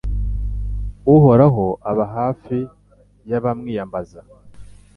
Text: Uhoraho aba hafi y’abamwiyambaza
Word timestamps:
Uhoraho 1.15 1.65
aba 1.89 2.05
hafi 2.15 2.57
y’abamwiyambaza 3.29 4.21